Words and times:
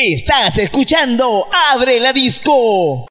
Estás 0.00 0.58
escuchando 0.58 1.48
Abre 1.72 1.98
la 1.98 2.12
Disco. 2.12 3.04